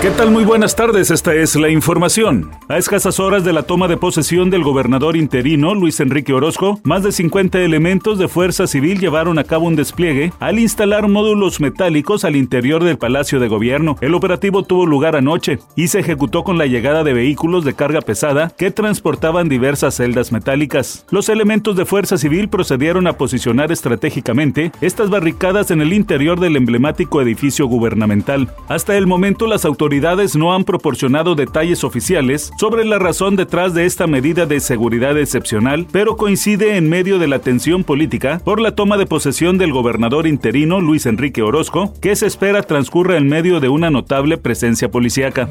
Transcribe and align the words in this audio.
¿Qué 0.00 0.10
tal? 0.10 0.30
Muy 0.30 0.44
buenas 0.44 0.76
tardes, 0.76 1.10
esta 1.10 1.34
es 1.34 1.56
la 1.56 1.70
información. 1.70 2.52
A 2.68 2.78
escasas 2.78 3.18
horas 3.18 3.42
de 3.42 3.52
la 3.52 3.64
toma 3.64 3.88
de 3.88 3.96
posesión 3.96 4.48
del 4.48 4.62
gobernador 4.62 5.16
interino 5.16 5.74
Luis 5.74 5.98
Enrique 5.98 6.32
Orozco, 6.32 6.78
más 6.84 7.02
de 7.02 7.10
50 7.10 7.58
elementos 7.58 8.16
de 8.16 8.28
fuerza 8.28 8.68
civil 8.68 9.00
llevaron 9.00 9.40
a 9.40 9.44
cabo 9.44 9.66
un 9.66 9.74
despliegue 9.74 10.32
al 10.38 10.60
instalar 10.60 11.08
módulos 11.08 11.58
metálicos 11.58 12.24
al 12.24 12.36
interior 12.36 12.84
del 12.84 12.96
Palacio 12.96 13.40
de 13.40 13.48
Gobierno. 13.48 13.96
El 14.00 14.14
operativo 14.14 14.62
tuvo 14.62 14.86
lugar 14.86 15.16
anoche 15.16 15.58
y 15.74 15.88
se 15.88 15.98
ejecutó 15.98 16.44
con 16.44 16.58
la 16.58 16.66
llegada 16.66 17.02
de 17.02 17.12
vehículos 17.12 17.64
de 17.64 17.74
carga 17.74 18.00
pesada 18.00 18.52
que 18.56 18.70
transportaban 18.70 19.48
diversas 19.48 19.96
celdas 19.96 20.30
metálicas. 20.30 21.06
Los 21.10 21.28
elementos 21.28 21.74
de 21.74 21.86
fuerza 21.86 22.18
civil 22.18 22.48
procedieron 22.48 23.08
a 23.08 23.14
posicionar 23.14 23.72
estratégicamente 23.72 24.70
estas 24.80 25.10
barricadas 25.10 25.72
en 25.72 25.80
el 25.80 25.92
interior 25.92 26.38
del 26.38 26.54
emblemático 26.54 27.20
edificio 27.20 27.66
gubernamental. 27.66 28.54
Hasta 28.68 28.96
el 28.96 29.08
momento 29.08 29.48
las 29.48 29.64
autoridades 29.64 29.87
autoridades 29.88 30.36
no 30.36 30.54
han 30.54 30.64
proporcionado 30.64 31.34
detalles 31.34 31.82
oficiales 31.82 32.52
sobre 32.58 32.84
la 32.84 32.98
razón 32.98 33.36
detrás 33.36 33.72
de 33.72 33.86
esta 33.86 34.06
medida 34.06 34.44
de 34.44 34.60
seguridad 34.60 35.16
excepcional, 35.16 35.86
pero 35.90 36.18
coincide 36.18 36.76
en 36.76 36.90
medio 36.90 37.18
de 37.18 37.26
la 37.26 37.38
tensión 37.38 37.84
política 37.84 38.38
por 38.44 38.60
la 38.60 38.74
toma 38.74 38.98
de 38.98 39.06
posesión 39.06 39.56
del 39.56 39.72
gobernador 39.72 40.26
interino 40.26 40.82
Luis 40.82 41.06
Enrique 41.06 41.40
Orozco, 41.40 41.94
que 42.02 42.14
se 42.16 42.26
espera 42.26 42.62
transcurra 42.64 43.16
en 43.16 43.28
medio 43.28 43.60
de 43.60 43.70
una 43.70 43.88
notable 43.88 44.36
presencia 44.36 44.90
policíaca. 44.90 45.48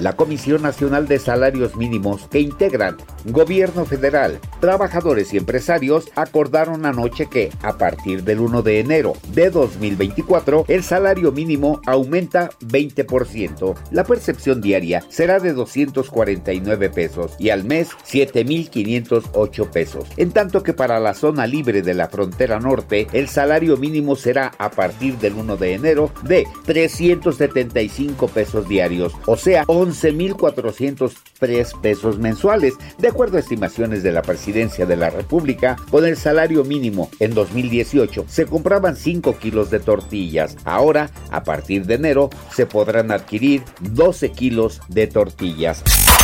La 0.00 0.14
Comisión 0.14 0.62
Nacional 0.62 1.08
de 1.08 1.18
Salarios 1.18 1.76
Mínimos, 1.76 2.28
que 2.28 2.40
integran 2.40 2.96
Gobierno 3.24 3.86
Federal, 3.86 4.38
trabajadores 4.60 5.32
y 5.32 5.38
empresarios, 5.38 6.06
acordaron 6.14 6.86
anoche 6.86 7.26
que, 7.26 7.50
a 7.62 7.78
partir 7.78 8.22
del 8.22 8.40
1 8.40 8.62
de 8.62 8.80
enero 8.80 9.14
de 9.28 9.50
2024, 9.50 10.66
el 10.68 10.82
salario 10.82 11.32
mínimo 11.32 11.80
aumenta 11.86 12.50
20%. 12.60 13.74
La 13.90 14.04
percepción 14.04 14.60
diaria 14.60 15.02
será 15.08 15.40
de 15.40 15.54
249 15.54 16.90
pesos 16.90 17.32
y 17.38 17.50
al 17.50 17.64
mes 17.64 17.90
7.508 18.06 19.70
pesos. 19.70 20.06
En 20.16 20.30
tanto 20.30 20.62
que 20.62 20.74
para 20.74 21.00
la 21.00 21.14
zona 21.14 21.46
libre 21.46 21.82
de 21.82 21.94
la 21.94 22.08
frontera 22.08 22.60
norte, 22.60 23.06
el 23.12 23.28
salario 23.28 23.76
mínimo 23.76 24.14
será 24.14 24.52
a 24.58 24.70
partir 24.70 25.16
del 25.18 25.34
1 25.34 25.56
de 25.56 25.74
enero 25.74 26.10
de 26.22 26.46
375 26.64 28.28
pesos 28.28 28.68
diarios, 28.68 29.14
o 29.26 29.36
sea, 29.36 29.64
11.403 29.86 31.80
pesos 31.80 32.18
mensuales, 32.18 32.74
de 32.98 33.08
acuerdo 33.08 33.36
a 33.36 33.40
estimaciones 33.40 34.02
de 34.02 34.12
la 34.12 34.22
Presidencia 34.22 34.86
de 34.86 34.96
la 34.96 35.10
República, 35.10 35.76
con 35.90 36.06
el 36.06 36.16
salario 36.16 36.64
mínimo 36.64 37.10
en 37.20 37.34
2018 37.34 38.26
se 38.28 38.46
compraban 38.46 38.96
5 38.96 39.38
kilos 39.38 39.70
de 39.70 39.80
tortillas. 39.80 40.56
Ahora, 40.64 41.10
a 41.30 41.42
partir 41.42 41.86
de 41.86 41.94
enero, 41.94 42.30
se 42.52 42.66
podrán 42.66 43.10
adquirir 43.10 43.62
12 43.80 44.30
kilos 44.32 44.80
de 44.88 45.06
tortillas. 45.06 45.82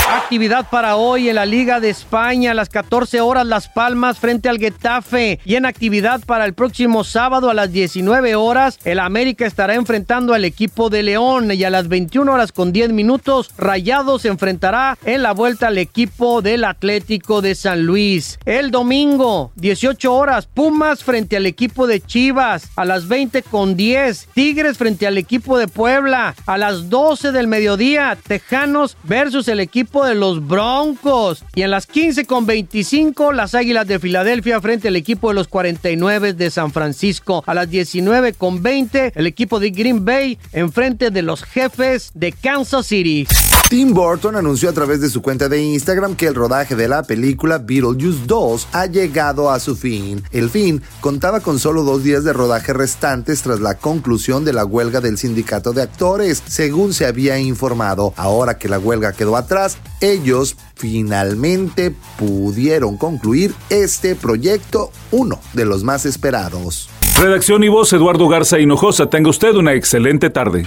Actividad 0.09 0.69
para 0.69 0.97
hoy 0.97 1.29
en 1.29 1.37
la 1.37 1.47
Liga 1.47 1.81
de 1.81 1.89
España 1.89 2.51
a 2.51 2.55
las 2.55 2.69
14 2.69 3.21
horas 3.21 3.47
Las 3.47 3.69
Palmas 3.69 4.19
frente 4.19 4.49
al 4.49 4.59
Getafe 4.59 5.41
y 5.45 5.55
en 5.55 5.65
actividad 5.65 6.21
para 6.27 6.45
el 6.45 6.53
próximo 6.53 7.03
sábado 7.03 7.49
a 7.49 7.55
las 7.55 7.73
19 7.73 8.35
horas 8.35 8.79
el 8.85 8.99
América 8.99 9.47
estará 9.47 9.75
enfrentando 9.75 10.35
al 10.35 10.45
equipo 10.45 10.91
de 10.91 11.03
León 11.03 11.51
y 11.53 11.65
a 11.65 11.71
las 11.71 11.89
21 11.89 12.31
horas 12.31 12.53
con 12.53 12.73
10 12.73 12.93
minutos 12.93 13.51
Rayados 13.59 14.23
se 14.23 14.29
enfrentará 14.29 14.99
en 15.05 15.23
la 15.23 15.33
vuelta 15.33 15.69
al 15.69 15.79
equipo 15.79 16.43
del 16.43 16.65
Atlético 16.65 17.43
de 17.43 17.55
San 17.55 17.85
Luis. 17.85 18.39
El 18.45 18.71
domingo 18.71 19.53
18 19.57 20.13
horas 20.13 20.47
Pumas 20.47 21.05
frente 21.05 21.37
al 21.37 21.47
equipo 21.47 21.87
de 21.87 22.01
Chivas 22.01 22.71
a 22.77 22.85
las 22.85 23.09
20 23.09 23.43
con 23.43 23.77
10 23.77 24.29
Tigres 24.35 24.79
frente 24.79 25.07
al 25.07 25.19
equipo 25.19 25.59
de 25.59 25.69
Puebla 25.69 26.35
a 26.47 26.59
las 26.59 26.89
12 26.91 27.33
del 27.33 27.47
mediodía 27.47 28.17
Tejanos 28.27 28.97
versus 29.05 29.49
el 29.49 29.61
equipo 29.61 30.05
de 30.05 30.15
los 30.15 30.47
Broncos. 30.47 31.45
Y 31.55 31.63
en 31.63 31.71
las 31.71 31.87
15 31.87 32.27
con 32.27 32.47
25, 32.47 33.33
las 33.33 33.55
Águilas 33.55 33.87
de 33.87 33.99
Filadelfia 33.99 34.61
frente 34.61 34.89
al 34.89 34.97
equipo 34.97 35.29
de 35.29 35.35
los 35.35 35.49
49 35.49 36.33
de 36.35 36.51
San 36.51 36.73
Francisco. 36.73 37.43
A 37.47 37.55
las 37.55 37.71
19 37.71 38.33
con 38.35 38.63
20, 38.63 39.13
el 39.15 39.27
equipo 39.27 39.61
de 39.61 39.71
Green 39.71 40.05
Bay 40.05 40.39
enfrente 40.53 41.11
de 41.11 41.23
los 41.23 41.45
jefes 41.45 42.11
de 42.15 42.33
Kansas 42.33 42.87
City. 42.87 43.27
Tim 43.73 43.95
Burton 43.95 44.37
anunció 44.37 44.69
a 44.69 44.75
través 44.75 45.01
de 45.01 45.09
su 45.09 45.23
cuenta 45.23 45.49
de 45.49 45.63
Instagram 45.63 46.15
que 46.15 46.27
el 46.27 46.35
rodaje 46.35 46.77
de 46.77 46.89
la 46.89 47.05
película 47.05 47.57
Beetlejuice 47.57 48.27
2 48.27 48.69
ha 48.71 48.85
llegado 48.85 49.51
a 49.51 49.59
su 49.61 49.77
fin. 49.77 50.23
El 50.31 50.51
fin 50.51 50.83
contaba 51.01 51.41
con 51.41 51.59
solo 51.59 51.83
dos 51.83 52.05
días 52.05 52.23
de 52.23 52.35
rodaje 52.35 52.75
restantes 52.75 53.41
tras 53.41 53.61
la 53.61 53.79
conclusión 53.79 54.45
de 54.45 54.53
la 54.53 54.67
huelga 54.67 55.01
del 55.01 55.17
sindicato 55.17 55.73
de 55.73 55.81
actores, 55.81 56.43
según 56.47 56.93
se 56.93 57.07
había 57.07 57.39
informado. 57.39 58.13
Ahora 58.19 58.59
que 58.59 58.69
la 58.69 58.79
huelga 58.79 59.15
quedó 59.15 59.39
atrás, 59.39 59.79
ellos 60.03 60.59
finalmente 60.77 61.95
pudieron 62.19 62.99
concluir 62.99 63.55
este 63.71 64.15
proyecto, 64.17 64.91
uno 65.13 65.41
de 65.55 65.65
los 65.65 65.83
más 65.83 66.05
esperados. 66.05 66.91
Redacción 67.19 67.65
y 67.65 67.69
voz 67.69 67.91
Eduardo 67.95 68.29
Garza 68.29 68.59
Hinojosa. 68.59 69.09
Tenga 69.09 69.31
usted 69.31 69.55
una 69.55 69.73
excelente 69.73 70.29
tarde. 70.29 70.67